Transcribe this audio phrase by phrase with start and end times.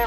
[0.00, 0.06] ベ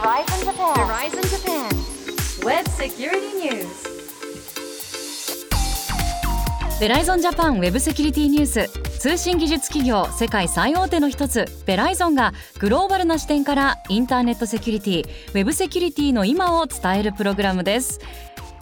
[6.87, 8.68] ライゾンジャパンウェブセキュリティニュース
[8.98, 18.00] 通信技術企業世界最大手の一つベライゾンがグローバルな視点からインターネットセキュリティウェブセキュリティの今を伝えるプログラムです。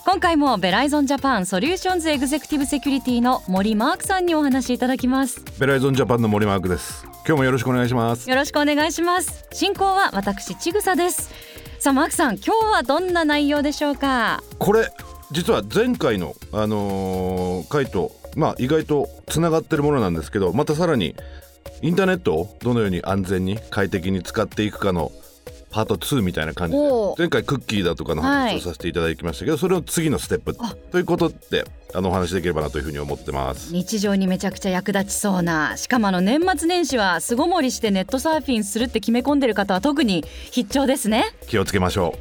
[0.04, 5.46] 今回もベライゾンジャパン Solutions Executive Security の森マークさんにお話しいただきます。
[5.60, 8.28] ベライゾンジャパンの森マークです今日もよろしくお願いします。
[8.28, 9.46] よろしくお願いします。
[9.52, 11.30] 進行は私ちぐさです。
[11.80, 14.42] さあマークさん今日はどんな内容でしょうか？
[14.58, 14.90] これ
[15.32, 21.16] 実は前回のあのー回とまあ意外とつながってるものなんですけどまたさらに
[21.84, 25.12] インターネットをどのように安全に快適に使っていくかの
[25.72, 26.84] パート2みたいな感じで
[27.18, 30.56] 前回クッキーだとかの話をさせていただきましたけど、それの次のステップ
[30.92, 33.74] ということであのお話しできればなというふうに思ってます。
[33.74, 42.16] 日常にめちゃくちゃ役立ちそうなしかもあの年末年始は巣ごもりしてネットサーフィンするって決め込んでる方は特に必聴ですね気をつけましょ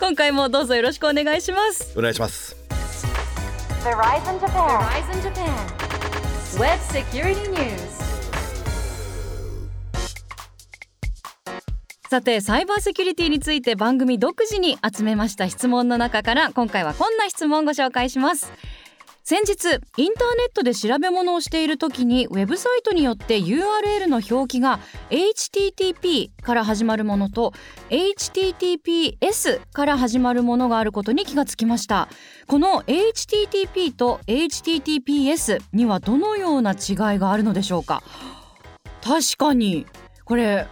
[0.00, 2.60] 今回もどうぞよろしくお願いしますうお願いします。
[3.82, 4.68] Verizon Japan.
[4.68, 5.80] Verizon Japan.
[6.58, 7.89] Web Security News.
[12.10, 18.52] さてサイバーセキュリティについて番組独自に集めました質問の中から今回はこんな質問をご紹介します。
[19.22, 19.52] 先日
[19.96, 27.52] インターネットで調べ物をしている時にウェブサイトによって URL の表記が HTTP から始まるものと
[27.90, 32.08] HTTPS から始まるものがあることに気がつきました。
[32.48, 36.76] この HTTP と HTTPS にはどのような違い
[37.20, 38.02] があるのでしょうか？
[39.00, 39.86] 確かに
[40.24, 40.66] これ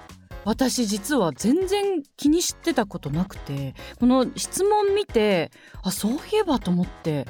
[0.49, 5.51] 私実は全然気にしてたことなくてこの質問見て
[5.83, 7.27] あそういえばと思って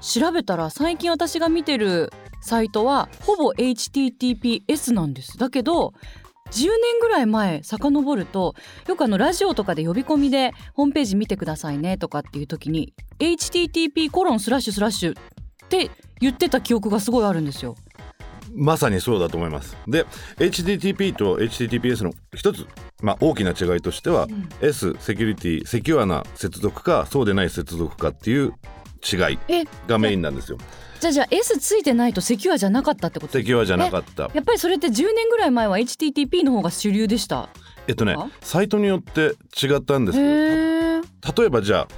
[0.00, 5.92] 調べたら最近私が見てるサイトはほぼ HTTPS なんですだけど
[6.50, 6.70] 10年
[7.02, 8.54] ぐらい前遡ると
[8.88, 15.90] よくあのラジオとかで呼び込みでホームページ見てくださいねとかっていう時に HTTP コロンスラッシュスラッシュって
[16.20, 17.74] 言ってた記憶がすごいあるんですよ。
[18.54, 19.76] まさにそうだと思います。
[19.88, 20.04] で
[20.38, 22.66] HTTP と HTTPS の一つ、
[23.02, 24.26] まあ、大きな違いとしては、
[24.60, 28.52] S セキュリティセキュアな接続かそうでない接続かっていう
[29.12, 30.58] 違いえがメインなんですよ。
[31.00, 34.30] じゃあじゃあ S ついてないとセキュアじゃなかったってことセキュアじゃなかった。
[34.34, 37.48] やっぱりそれって10年ぐらい前は HTTP の方が主流でした？
[37.88, 41.42] えっとねあサイトによって違ったんですけど。
[41.42, 41.88] 例えばじゃあ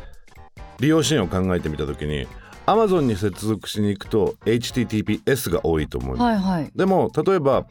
[0.80, 2.26] 利用シーンを考えてみた時に
[2.66, 6.42] Amazon に接続しに行くと HTTPS が多いと思います。
[6.44, 6.72] はいはい。
[6.74, 7.66] でも例えば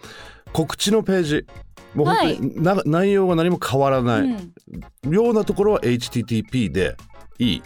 [0.52, 1.48] 告知のページ
[1.96, 5.14] もう本当に、な内容が何も変わらない、うん。
[5.14, 6.96] ようなところは HTTP で
[7.40, 7.64] いい。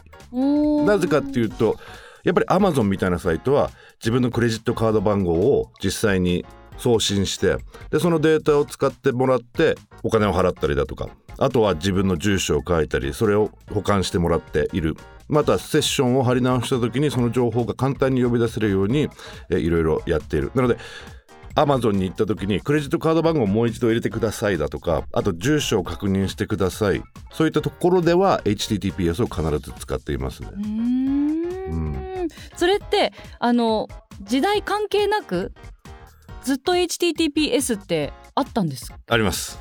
[0.86, 1.78] なぜかっていうと
[2.24, 6.46] やっぱり Amazon みたいなサイトは自分のクレジットカード番号を実際に
[6.78, 7.58] 送信して
[7.90, 11.10] でそのデータを使ってもらってお金を払ったりだとか。
[11.40, 19.10] あとは自分の住所を書いたりそれを保管してもらっているまたセッションを貼り直した時にその情報が簡単に呼び出せるように
[19.50, 20.52] えいろいろやっている。
[20.56, 20.78] なので
[21.56, 27.02] Amazon に行った時にクレジットカード番号をもう一度入れてくださいだとかあと住所を確認してください。
[27.32, 30.50] そういったところでは HTTPS を必ず使っていますね。
[30.54, 32.28] うーん。
[32.56, 33.88] それってあの
[34.22, 35.52] 時代関係なく
[36.44, 39.60] ずっと HTTPS ってあったんですあります。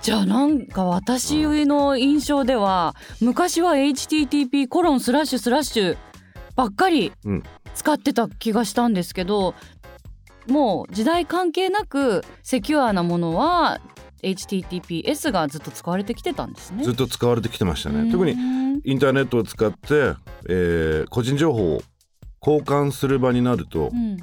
[0.00, 5.96] じゃあなんか私の印象では昔は HTTP コロンスラッシュスラッシュ
[6.54, 7.42] ばっかりうん。
[7.74, 9.54] 使ってた気がしたんですけど、
[10.46, 13.80] もう時代関係なくセキュアなものは
[14.22, 16.84] HTTPS がずっと使われてきてたんですね。
[16.84, 18.04] ずっと使われてきてましたうん。
[18.06, 18.32] ね特に
[18.84, 20.14] インターネットを使って、
[20.48, 21.82] えー個人情報を
[22.44, 24.16] 交換する場になるとうん。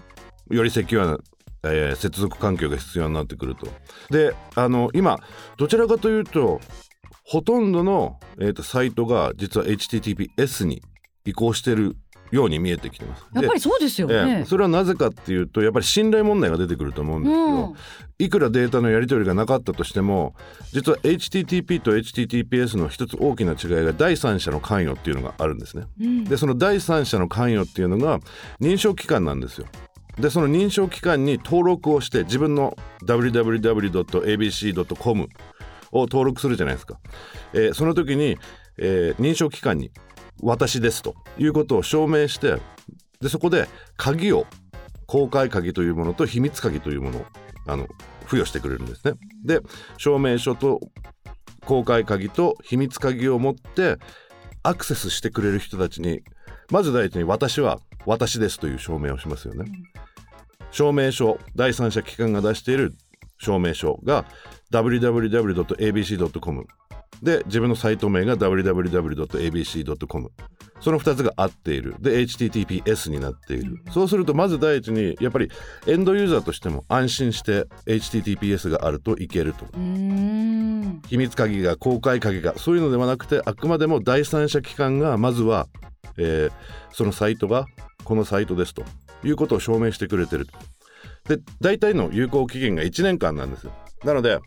[0.56, 1.18] よりセキュアな、
[1.64, 3.68] えー接続環境が必要になってくると
[4.10, 5.20] であの今
[5.58, 6.62] どちらかというと
[7.24, 10.82] ほとんどの、えーとサイトが実は HTTPS に
[11.26, 11.96] 移行してる
[12.32, 13.26] ように見えてきてます。
[13.34, 14.46] やっぱりそうですよねえ。
[14.46, 17.76] それはなぜかっていうとやっぱり信頼問題が出てくると思うんですけど、うん
[18.22, 20.36] いくらデータのやり取りがなかったとしても
[20.74, 25.86] 実は HTTP と HTTPS の一つ大きな違いが第三者の関与っていうのがあるんですね。
[26.02, 28.20] うんでその第三者の関与っていうのが
[28.60, 29.68] 認証機関なんですよ。
[30.20, 34.10] でその認証機関に登録をして自分の www.abc.com
[35.92, 37.00] を登録するじゃないですか。
[37.54, 38.38] えーその時に、
[38.78, 39.92] えー認証機関に
[40.42, 42.58] 私ですということを証明して
[43.22, 43.68] でそこで
[43.98, 44.46] 鍵を
[45.06, 47.26] 公開鍵というものと秘密鍵というものを
[47.68, 47.88] あの
[48.26, 49.14] 付与してくれるんですね。
[49.44, 49.62] で
[49.98, 50.80] 証明書と
[51.66, 53.98] 公開鍵と秘密鍵を持って
[54.64, 56.22] アクセスしてくれる人たちに
[56.72, 59.66] まず第一に私は私ですという証明をしますよね。
[60.72, 62.94] 証明書第三者機関が出している
[63.38, 64.26] 証明書が
[64.72, 66.68] www.abc.com
[67.24, 70.32] で自分のサイト名が www.abc.com
[70.80, 71.96] その2つが合っている。
[72.00, 75.50] で HTTPS になっている、そうするとまず第一にやっぱり
[75.88, 79.66] エンドユーザーとしても安心して HTTPS があるといけると。
[81.08, 85.68] 秘密鍵が公開鍵がそういうのではなくてあくまでも第三者機関がまずは、
[86.18, 86.52] えー
[86.92, 87.66] そのサイトが
[88.04, 88.84] このサイトですと
[89.24, 90.48] いうことを証明してくれてる。
[91.28, 93.68] で大体の有効期限が1年間なんです
[94.04, 94.40] なので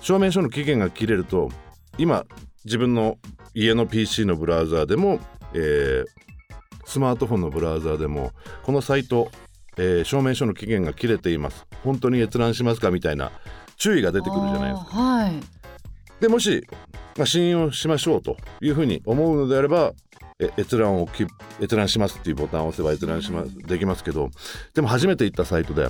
[0.00, 1.50] 証明書の期限が切れると
[1.98, 2.24] 今
[2.64, 3.18] 自分の
[3.54, 5.20] 家の PC のブラウザーでも、
[5.54, 6.30] えー
[6.86, 8.32] スマートフォンのブラウザーでも
[8.64, 9.30] このサイト、
[9.76, 11.64] えー証明書の期限が切れています。
[11.84, 13.30] 本当に閲覧しますかみたいな
[13.76, 14.90] 注意が出てくるじゃないですか。
[14.90, 15.59] はい。
[16.20, 16.66] でもし、
[17.16, 19.92] まあ、信用しましょうというふうに思うのであれば
[20.38, 21.26] え閲覧をき
[21.60, 24.30] 閲覧しますっていうボタンを押せば閲覧しますできますけど
[24.74, 25.88] でも初めて行ったサイトで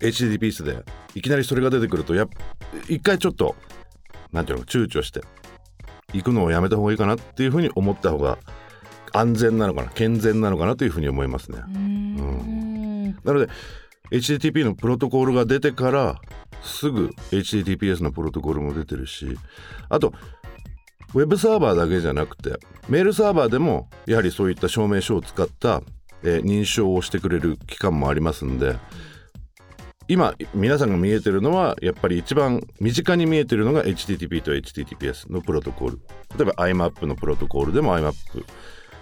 [0.00, 0.84] HTTPS で
[1.14, 2.28] いきなりそれが出てくるとやっ
[2.88, 3.56] 一回ちょっと
[4.32, 5.22] なんていうの躊躇して
[6.12, 8.38] 行くのをやめた方がいいかなっていうふうに思った方が
[9.12, 11.58] 安全なのかな健全なのかなというふうに思いますね。
[11.58, 13.48] うーんなので
[14.10, 16.20] HTTP のプロトコルが出てから
[16.62, 19.36] すぐ HTTPS のプロトコルも出てるし
[19.88, 20.12] あと
[21.14, 22.58] ウェブサーバーだけじゃなくて
[22.88, 25.82] メールサーバーでもやはりそういった証明書を使った、
[26.22, 28.76] えー認証をしてくれる機関もありますんで
[30.06, 36.00] 今皆さんが見えてるのはやっぱり一番身近に見えてるのが HTTP と HTTPS のプロトコル。
[36.36, 38.14] 例えば IMAP のプロトコルでも IMAP、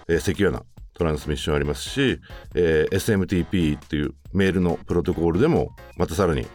[0.07, 0.63] えーセキュアな
[0.99, 2.19] トランスミッションありますし、
[2.53, 6.45] えー SMTP っていうメールのプロトコルでもまたさらに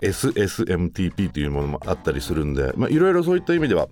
[0.00, 3.88] SSMTP というものもあったりするんでまあいろいろそういった意味では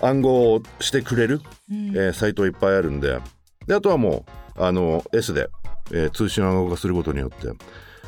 [0.00, 1.88] 暗号をしてくれる、うん。
[1.90, 3.18] えーサイトいっぱいあるんで
[3.66, 4.24] であとはも
[4.56, 5.48] うあの S で、
[5.92, 7.48] えー通信暗号化することによって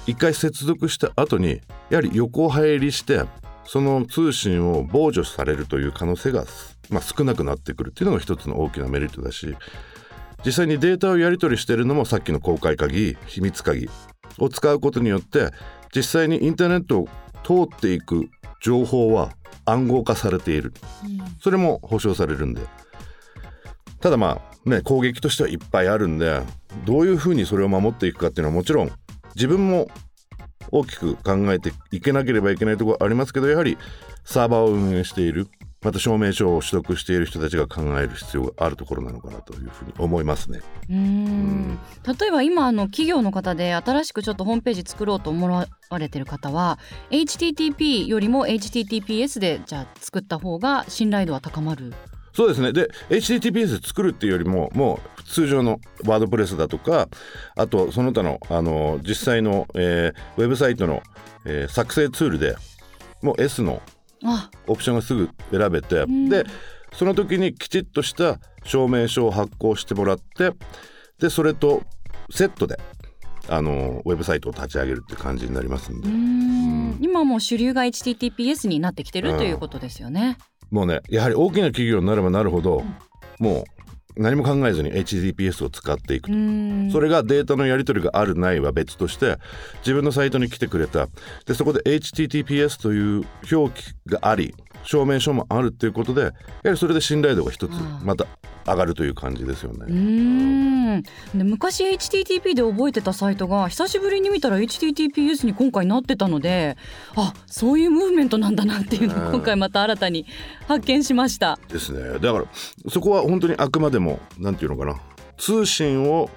[0.07, 1.61] 一回接続した後に
[1.91, 3.23] やはり横入りして
[3.67, 6.45] その通信を傍受されるという可能性が、
[6.91, 9.57] まあ、少なくなってくるっていうのが一つの大きなメリットだし
[10.44, 13.88] 実際にデータをやり取りしてるのもさっきの公開鍵秘密鍵
[14.38, 15.50] を使うことによって
[15.94, 17.08] 実際にインターネットを
[17.43, 18.29] 通っていく
[18.61, 19.32] 情報は
[19.64, 20.73] 暗号化されている。
[21.41, 22.62] それも保証されるんで。
[24.00, 26.43] ただまあね攻撃としてはいっぱいあるんで
[26.85, 28.90] どういうふうにそれを守っていくかっていうのはもちろん
[29.35, 29.88] 自分も
[30.70, 33.79] 大きく考えていけなければいけないところありますけどやはり
[34.25, 35.49] サーバーを運営している
[35.85, 40.61] また証明書を取得している人たちが考える必要があるところなのかなというふうに思いますね。
[40.89, 41.79] うーん
[42.19, 46.79] 例えば今あの企業の方で新しくちょっとホームページ作ろうと思われてる方は
[47.11, 51.93] HTTP よりも HTTPS でじゃあ作った方が信頼度は高まる。
[52.33, 57.09] そうですねで HTTPS 作るっていうよりももう通常のワードプレスだとか
[57.55, 61.03] あとその他のあの実際の、えーウェブサイトの、
[61.45, 62.57] えー作成ツールで
[63.23, 64.04] もう S のあ
[64.66, 66.28] オプションがすぐ選べて、ん。
[66.28, 66.44] で
[66.93, 70.52] その時にきちっとした証明書を発行してもらって
[71.19, 71.82] でそれと
[72.31, 72.78] セットで
[73.49, 76.08] あのウェブサイトを立ち上げるって感じになりますんで。
[76.08, 76.99] うーん。
[77.00, 80.38] 今もう主流が HTTPS になってきてるということですよね。
[80.70, 82.82] もうねやはり大きな企業になればなるほど、
[83.38, 83.64] もう
[84.16, 86.90] 何も考えずに HTTPS を使っていくうーん。
[86.90, 89.38] それがデータのやり取りがあるないは別として
[89.78, 91.08] 自分のサイトに来てくれた。
[91.46, 96.33] でそこで HTTPS という表記があり証明書もあるっていうことでやは
[96.73, 98.26] りそれで信頼度が一つまた
[98.66, 99.87] 上がるという感じですようね。
[99.87, 101.02] ーん。
[101.02, 106.76] で昔 HTTP で覚えてたサイトが久しぶりに見たら HTTPS に今回なってたので
[107.16, 110.26] あそういうムーブメントなんだなっていうのをうん今回また新たに
[110.66, 111.59] 発見しました。
[111.68, 112.18] ですね。
[112.18, 112.44] だから
[112.88, 115.00] そこは本当にあくまでもなんていうのかな。
[115.37, 116.30] 通信を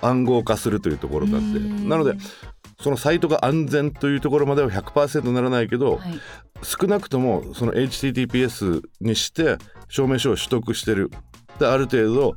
[0.00, 1.46] 暗号化するというところだって。
[1.58, 1.88] うん。
[1.88, 2.14] なので
[2.80, 6.20] そのサイトが安全というところまでは100%ならないけど、はい。
[6.62, 11.10] 少なくともその HTTPS にして証明書を取得してる
[11.58, 12.36] である程度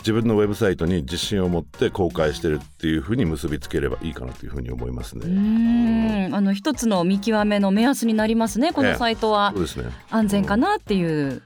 [0.00, 5.26] 自分のウェブサイトに自信を持って公開してるっていうふうに結びつければいいかなというふうに思いますうね。
[5.26, 11.42] ーんあの一つの見極めの目安になりますねこのサイトはそうですね安全かなっていう。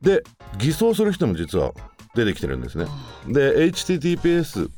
[0.00, 0.22] で
[0.58, 1.72] 偽装する人も実は
[2.14, 2.86] 出てきてるんですね。
[3.26, 4.68] で HTTPS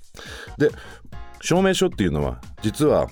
[0.57, 0.71] で
[1.43, 3.09] 証明書っていうのは実は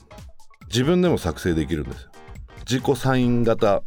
[0.68, 2.10] 自分でも作成できるんですよ。
[2.68, 3.82] 自己サイン型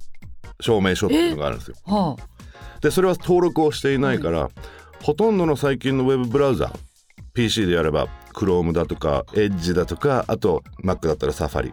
[0.61, 1.75] 証明書っていうのがあるんですよ。
[1.85, 2.15] は
[2.81, 4.49] でそれは登録をしていないから、
[5.03, 6.79] ほとんどの最近のウェブブラウザー
[7.33, 11.71] PC でやれば Chrome だとか Edge だとかあと Mac だったら Safari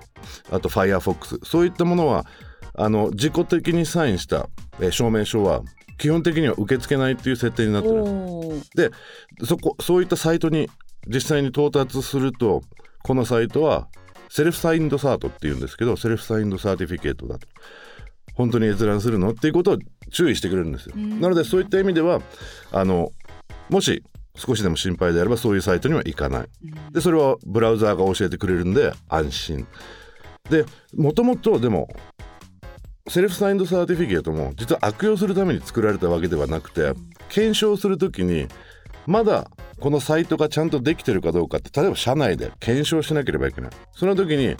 [0.51, 2.25] あと Firefox そういったものは
[2.75, 4.49] あの自己的にサインした、
[4.79, 5.63] えー証明書は
[5.99, 8.03] 基本的には受け付けないっていう設定になあ、ってる。
[8.03, 10.69] んででそこそういったサイトに
[11.09, 12.63] 実際に到達すると
[13.03, 13.89] このサイトは
[14.28, 17.47] self-signed cert っていうんですけど self-signed certificate だと
[18.37, 19.31] 本当に閲覧するの？
[19.31, 19.78] っていうことを
[20.12, 20.95] 注意してくれるんですよ。
[20.97, 22.21] うんなのでそういった意味では
[22.71, 23.12] あの
[23.69, 24.05] もし
[24.37, 26.49] 少しでも心配であればそういうサイトには行かない。
[26.93, 29.66] でそれはブラウザーが教えてくれるんで安心。
[30.50, 30.64] で
[30.95, 31.88] もともとでも
[33.09, 36.93] self-signed certificate も実は悪用するために作られたわけではなくて
[37.28, 38.47] 検証するときに
[39.07, 39.49] まだ
[39.81, 44.57] このサイトがちゃんとできてるかどうかって例えば社内で検証しなければいけないその時に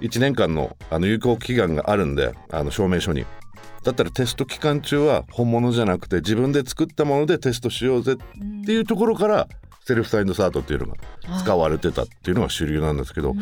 [0.00, 3.24] 1年間のあの有効期間があるんであの証明書に。
[3.82, 8.16] だったらテスト期間中は本物じゃなくて自分で作ったものでテストしようぜっ
[8.64, 9.48] ていうところから
[9.86, 10.94] self-signed cert っていうのが
[11.38, 13.32] 使われてたっていうのが主流なんですけど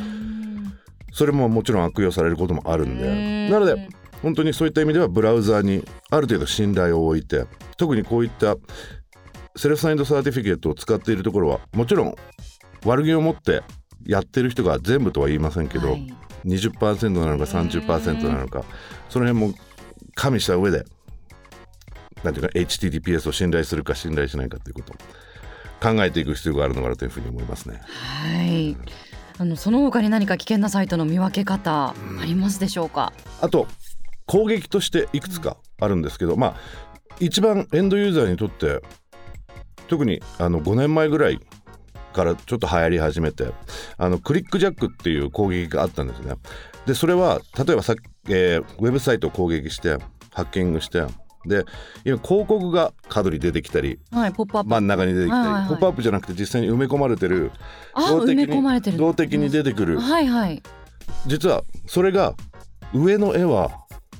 [1.15, 3.89] それももちろん悪用されることもあるんでなので
[4.21, 7.47] 本当にそういった意味ではブラウザーにある程度信頼を置いて
[7.79, 8.57] 特にこういった
[9.57, 12.15] self-signed certificate を使っているところはもちろん
[12.85, 13.63] 悪気を持って
[14.05, 18.65] やってる人が全部とは言いませんけど、はい20%なのか30%なのか。
[19.09, 19.55] その辺も
[20.15, 20.85] 加味した上で
[22.23, 24.93] なんていうか HTTPS を信頼するか信頼しないかということ。
[24.93, 24.97] を
[25.85, 27.81] 考えていく必要があるのかなというふうに思いますね。
[27.85, 28.77] はい。
[29.37, 33.67] あのその他に何か危険なサイトの見分け方ありますでしょうか、あと
[34.27, 36.57] 攻撃としていくつかあるんですけど、まあ
[37.19, 38.81] 一番エンドユーザーにとって
[39.89, 41.41] 特にあの5年前ぐらい
[42.15, 43.53] からちょっと流行り始めて
[43.99, 46.37] あのクリックジャックっていう攻撃があったんですね。
[46.87, 47.95] でそれは例えばさ、
[48.29, 49.99] えーウェブサイトを攻撃して
[50.33, 51.05] ハッキングして
[51.47, 51.65] で
[52.05, 55.69] 今広告が角に出てきたりはいポップアップ、真ん中に出てきたり、はいはいはい。
[55.69, 57.51] ポップアップじゃなくて実際に埋め込まれてる。
[57.93, 60.01] あ埋め込まれてる動的に出てくる。
[60.01, 60.63] はいはい。
[61.27, 62.35] 実はそれが
[62.95, 63.71] 上の絵は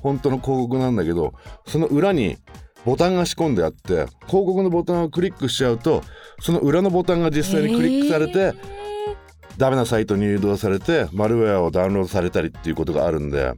[0.01, 1.33] 本当の広告なんだけど
[1.65, 2.37] その裏に
[2.85, 6.03] ボタンが仕込んであって広告のボタンをクリックしちゃうと
[6.39, 8.53] その裏のボタンが実際にクリックされて、
[9.57, 13.53] ダメなサイトに誘導されてマルウェアをダウンロードされたりっていうことがあるんで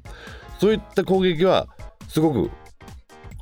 [0.60, 1.68] そういった攻撃は
[2.08, 2.52] すごく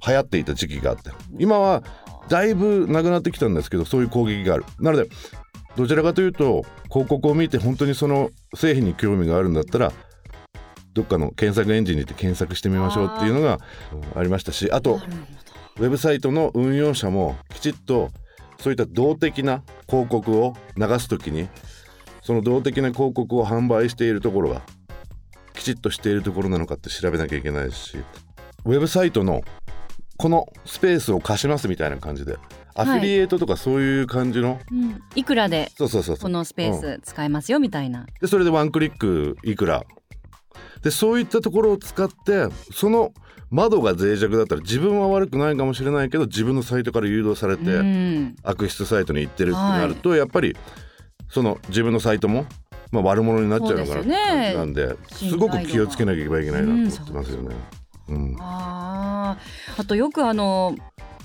[0.07, 1.11] 流行っていた時期があって。
[1.37, 1.83] 今は
[2.29, 4.65] だいぶなくなってきたんですけどそういう攻撃がある。
[4.79, 5.07] なので
[5.75, 9.91] どちらかというと広告を見て本当にその製品に興味があるんだったら
[10.93, 13.59] どっかの検索エンジンに行って検索してみましょうっていうのが
[13.91, 15.01] うんありましたしあと
[15.77, 18.11] ウェブサイトの運用者もきちっと
[18.59, 21.49] そういった動的な広告を流すときに
[22.21, 24.61] その動的な広告を販売しているところが
[25.53, 27.97] きちっとしているところなのかって調べなきゃいけないし
[28.63, 29.41] ウェブサイトの
[30.17, 32.37] このスペースを貸しますみたいな感じで
[32.73, 36.23] アフィリエイトとかそういう感じの、ど、うん、いくらでそうそうそうそう。
[36.23, 39.85] このスペース使えますよみたいな、でそれでワンクリックいくら
[40.83, 43.13] でそういったところを使ってその
[43.51, 48.35] 窓が脆弱だったら自分は悪くないかもしれないけど自分のサイトから誘導されて、うん。
[48.43, 50.57] 悪質サイトに行ってるってなると、やっぱり
[51.29, 52.45] その自分のサイトも、
[52.91, 55.53] まあ、悪者になっちゃうのかなって感じなんで信頼度が。
[55.53, 57.55] すごく気をつけなきゃいけないなと思ってますよね。
[58.09, 59.81] うんあー。
[59.81, 60.75] あとよくあの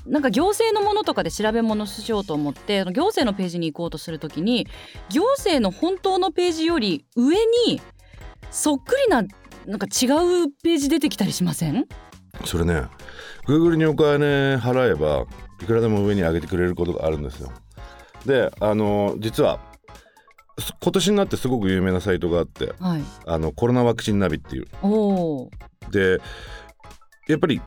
[0.07, 4.67] なんか行政のものとかで調べ物しようと思って行政のページに行こうとするときに
[5.11, 7.81] 行政の本当のページより上に
[8.51, 9.23] そっくりな
[9.67, 11.87] なんか違うページ出てきたりしません？
[12.45, 12.85] それね
[13.47, 15.27] Google にお金払えば
[15.63, 17.53] いくらでも上に上げてくれることがあるんですよ。
[18.27, 19.61] であの実は
[20.59, 23.03] す今年になってすごく有名なサイトがあってはい。
[23.27, 24.67] あのコロナワクチンナビっていう。
[25.91, 26.21] で
[27.29, 27.61] やっぱり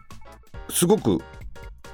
[0.69, 1.21] すごく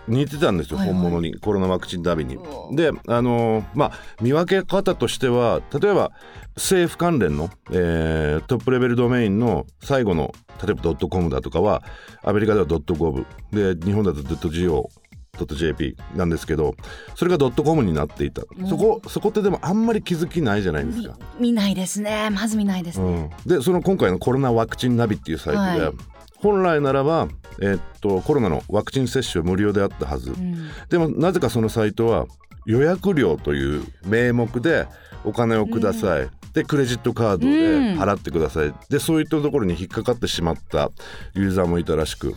[0.08, 0.98] 似てたんですよ、はいはい。
[0.98, 2.38] 本物にコロナワクチンナビに。
[2.72, 3.92] であのまあ
[4.22, 6.12] 見分け方としては例えば
[6.56, 11.84] 政府関連の、えートップレベルドメインの最後の例えば .com だとかは
[12.24, 16.76] アメリカでは .gov で日本だと .go.jp なんですけど
[17.16, 18.42] それが .com になっていた。
[18.68, 21.18] そこそこってでもあんまり気づきないじゃないですか。
[21.40, 22.30] 見ないですね。
[22.30, 25.94] まず見ないですね、うん、でその今回のコロナワクチンナビっていうサイトで、はい。
[26.38, 27.28] 本来ならば、
[27.62, 30.70] えっとコロナのワクチン接種は無料であったはず、うん。
[30.90, 32.28] でもなぜかそのサイトは
[32.66, 34.88] 予約料という名目で
[35.26, 40.92] お金をください、でクレジットカードで払ってください、でそういったところに引っかかってしまった
[41.34, 42.36] ユーザーもいたらしく。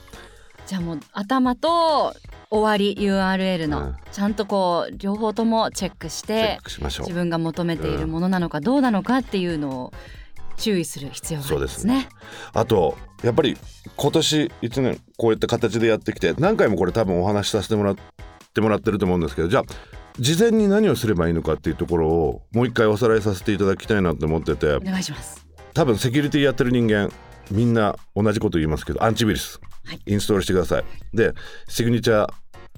[0.66, 2.14] じゃあもう頭と
[2.50, 3.96] 終わり URL の、うん。
[4.12, 7.06] ちゃんとこう両方ともチェックしチェてックしましょう。
[7.06, 7.14] 自。
[7.14, 9.92] 分が求めているものなのかどうなのかっていうのを
[10.56, 12.08] 注意する必要がありますね。
[12.52, 13.56] あとやっぱり
[13.96, 17.96] 今年1年こういった形でやってきて何回もこれ多分お話しさせてもらっ
[18.54, 19.64] てもらってると思うんですけどじゃあ
[20.18, 24.74] 事前に何をすればいいのかっていうところをもう一回おさらいさせていただきたいなと思ってて。
[24.74, 25.46] お願いします。
[25.74, 27.10] 多分セキュリティやってる人間
[27.50, 30.00] みんな同じこと言いますけどアンチウイルス、はい。
[30.06, 30.84] インストールしてください。
[31.14, 31.32] で
[31.68, 32.34] シグニチャー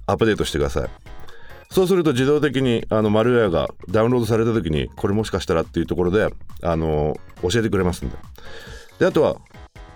[0.07, 0.89] アップデートしてください。
[1.71, 6.29] そうすると自動的にあのマルウェアがダウンロードされた時にこれもしかしたらっていうところで
[6.63, 8.17] あの教えてくれますんで。
[9.01, 9.37] であとは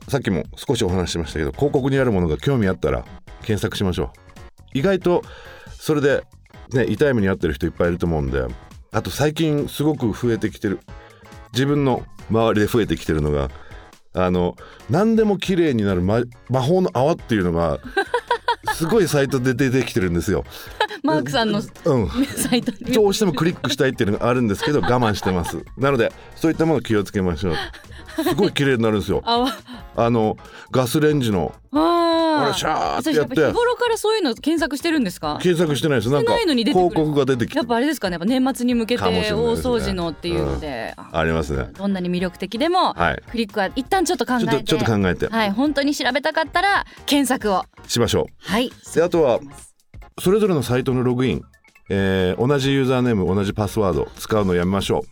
[0.09, 3.05] さっきも少しお話ししましたけど広告にあるものが興味あったら
[3.43, 4.79] 検索しましょう。
[4.79, 5.23] 意外と
[5.71, 6.25] それで
[6.73, 8.45] ね痛い目に遭ってる人いっぱいいると思うんで
[8.93, 10.81] あと最近すごく増えてきてる
[11.53, 13.51] 自分の周りで増えてきてるのが
[14.15, 14.57] あの
[14.91, 16.25] 何でも綺麗になる、魔
[16.63, 17.79] 法の泡っていうのが
[18.75, 20.45] すごいサイトで出てきてるんですよ。
[21.03, 22.09] マークさんのうん。
[22.27, 22.93] サイトに。
[22.93, 25.65] どうしてもクリックしたいっていうのがあるんですけど我慢してます。
[25.77, 27.55] なのでそういったもの気をつけましょう。
[28.25, 29.23] すごい綺麗になるんですよ。
[29.97, 30.37] あの
[30.71, 31.55] ガスレンジの。
[31.71, 35.39] あシャーって私やって日頃からそういうの検索してるんですか？
[35.43, 36.11] 検索してないです。
[36.11, 37.59] なんか広告が出てきて。
[37.59, 39.11] やっぱあれですかねやっぱ年末に向けて大
[39.57, 41.69] 掃除のっていうので、あありますね。
[41.77, 43.23] どんなに魅力的でも、はい。
[43.31, 44.47] クリックは一旦ちょっと考えて。
[44.47, 45.29] ちょっとちょっと考えて。
[45.29, 45.51] はい。
[45.51, 47.65] 本当に調べたかったら検索を。
[47.87, 48.73] しましょはい。
[49.03, 49.41] あとは
[50.21, 51.43] それぞれのサイトのログイン、
[51.91, 55.05] えー同じユーザーネーム同じパスワード使うのやめましょ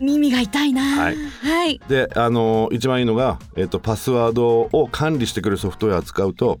[0.00, 0.82] 耳が痛いな。
[0.82, 1.80] はいはい。
[1.84, 6.60] うであのー一番いいのが、えっとパスワードを管理してくれるソフトウェアを使うと、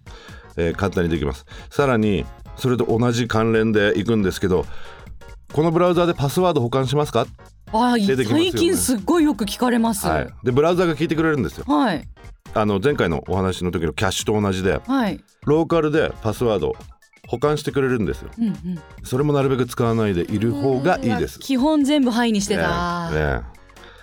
[0.56, 2.24] えー簡単にできますさらに
[2.56, 4.64] それと同じ関連でいくんですけど
[5.52, 7.26] このブラウザでパスワード保管しますか、
[7.72, 10.06] あ、出てきますよね最近すっごいよく聞かれます。
[10.06, 12.08] はい、でブラウザが聞いてくれるんですよはい。
[12.56, 15.20] あの前回のお話の時のキャッシュと同じではい。
[15.44, 16.76] ローカルでパスワード
[17.26, 18.54] 保管してくれるんですようんうん。
[19.02, 21.38] それもなるべく使わないでいる方がいいです。
[21.38, 23.10] 基本全部ハイにしてた。
[23.10, 23.54] ねね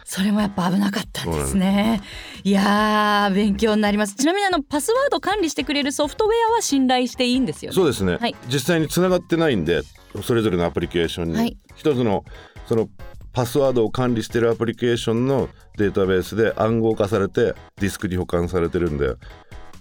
[0.05, 2.01] それもやっぱ危なかったんですね。
[2.43, 4.15] いやー勉強になります。
[4.15, 7.75] ちなみにあのパスワード管理してくれるソフトウェアは信頼していいんですよね。
[7.75, 9.83] そうですね、はい実際に繋がってないんで
[10.21, 12.25] それぞれのアプリケーションに、はい一つの
[12.67, 12.89] その
[13.31, 15.47] パスワードを管理してるアプリケーションの
[15.77, 19.15] データベースで暗号化されてディスクに保管されてるんで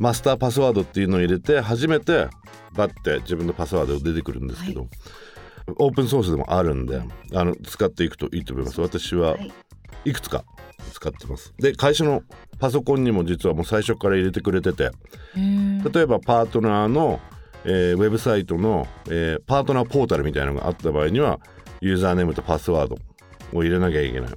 [0.00, 2.28] マスターパスワードっていうのを入れて初めて
[2.74, 4.88] バッて自分のパスワードが出てくるんですけど、
[5.76, 7.02] オープンソースでもあるんで
[7.34, 8.80] あの使っていくといいと思います。
[8.80, 9.52] 私ははい。
[10.06, 10.44] いくつか
[10.94, 11.52] 使ってます。
[11.58, 12.22] で会社の
[12.58, 14.90] パソコンにも実はもう最初から入れてくれてて
[15.34, 17.20] 例えばパートナーの、
[17.66, 21.38] えーウェブサイトの、えーパートナーポータルみたいなのがあった場合には
[21.82, 22.96] ユーザーネームとパスワード
[23.52, 24.30] を入れなきゃいけない。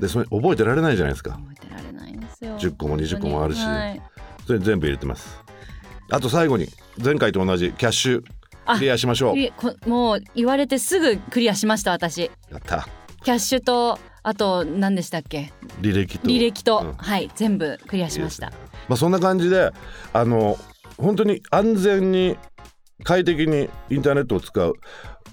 [0.00, 1.32] でそれ覚えてられないじゃないですか。
[1.32, 2.58] 覚えてられないんですよ。
[2.58, 3.62] 10個も20個もあるし。
[3.62, 4.02] はい
[4.46, 5.38] それ全部入れてます。
[6.10, 6.68] あと最後に
[7.02, 8.22] 前回と同じキャッシュ
[8.66, 9.88] あクリアしましょう。
[9.88, 12.30] もう言われてすぐクリアしました私。
[12.50, 12.88] やった。
[13.22, 15.52] キャッシュとあと何でしたっけ？
[15.80, 16.28] 履歴と。
[16.28, 16.92] 履歴と、うん。
[16.94, 18.52] はい全部クリアしました。
[18.88, 19.70] まあ、そんな感じで
[20.12, 20.58] あの
[20.98, 22.36] 本当に安全に
[23.04, 24.74] 快適にインターネットを使う。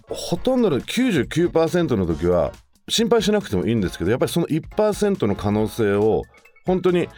[0.09, 2.53] ほとんどの99%の時は
[2.87, 6.23] 心配しなくてもいいんですけどやっぱりその1%の可能性を
[6.67, 7.09] 本当に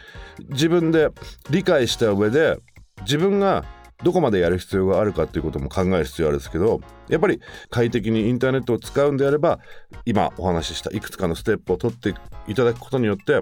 [0.48, 1.10] 自分で
[1.50, 2.58] 理解した上で
[3.02, 3.64] 自分が
[4.02, 9.58] どこまでやる必要があるかっていうことも考える必要あるんですけどやっぱり快適にインターネットを使うんであれば
[10.06, 12.14] 今お話ししたいくつかのステップを取って
[12.48, 13.40] いただくことによって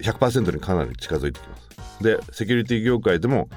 [0.00, 1.68] 100%にかなり近づいてきます。
[2.02, 3.48] でセキュリティ業界でも、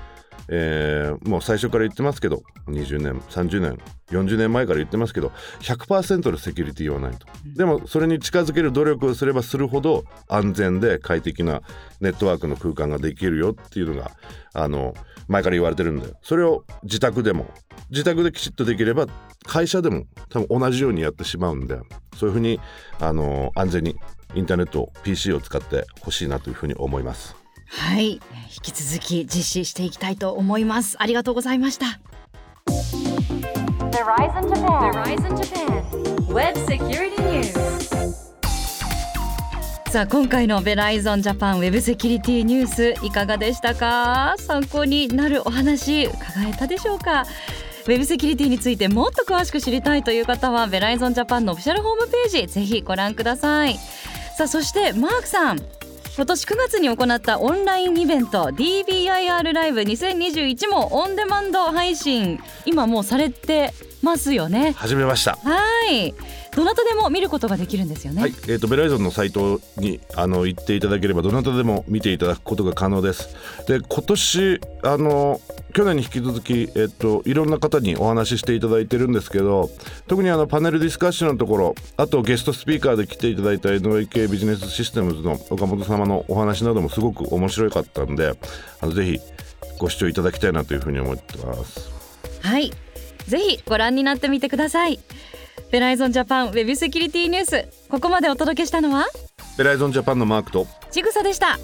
[0.54, 11.62] えーもう最初から言ってますけど20年30年40年前から言ってますけど100%のセキュリティはないとでもそれに近づける努力をすればするほど安全で快適な
[12.02, 14.12] ネットワークの空間ができるよっていうのが
[14.54, 14.94] あの
[15.28, 17.50] 前から言われてるんでそれを自宅でも
[17.90, 19.08] 自宅できちっとできれば
[19.46, 21.80] 会社でも多分同じようにやってしまうんで
[22.18, 22.60] そういうふうに
[23.00, 23.96] あの安全に
[24.36, 27.41] インターネット PC を使ってほしいなというふうに思います。
[27.72, 28.14] はい。
[28.14, 28.20] 引
[28.62, 30.96] き続き実施していきたいと思います。
[31.00, 31.86] ありがとうございました.
[39.90, 44.36] さあ今回のベライゾンジャパンウェブセキュリティニュースいかがでしたか？
[44.38, 46.16] 参考になるお話伺
[46.48, 47.24] えたでしょうか？
[47.24, 53.76] ウェブセキュリティについてもっと詳しく知りたいという方はベライゾンジャパンのオフィシャルホームページぜひご覧ください。
[54.38, 55.60] さあそしてマークさん
[56.18, 62.40] 今年9月に行ったオンラインイベント DBIR ライブ2021もオンデマンド配信。
[62.66, 64.74] 今もうされてますよね。
[64.78, 65.38] 始めました。
[65.38, 66.14] はい
[66.56, 73.36] どなたでも見ることができるんですよね、はい、えー、とベライゾンのサイトにあの行っていただければどなたでも見ていただくことが可能です。
[73.68, 75.40] で今年あの
[75.74, 79.70] 去年に引き続き、えっといろんな方にお話ししていただいてるんですけど
[80.08, 88.34] 特にあのパネルディスカッションのところあとゲストスピーカーで来ていただいた NOK ビジネスシステムズの岡本様のお話などもすごく面白かったんで
[88.82, 89.20] あのぜひ
[89.80, 91.90] ご視聴いただきたいなというふうに思ってます。
[92.42, 92.72] はい
[93.28, 95.00] ぜひご覧になってみてください
[95.72, 99.06] ベライゾンジャパンウェブセキュリティニュースここまでお届けしたのは？
[99.58, 100.68] ベライゾンジャパンのマークと。
[100.92, 101.58] ちぐさでした